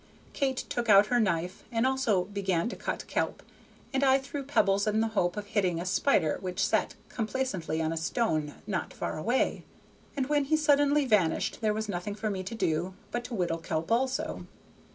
[0.33, 3.43] Kate took out her knife and also began to cut kelp,
[3.93, 7.93] and I threw pebbles in the hope of hitting a spider which sat complacently on
[7.93, 9.63] a stone not far away,
[10.17, 13.59] and when he suddenly vanished there was nothing for me to do but to whittle
[13.59, 14.47] kelp also.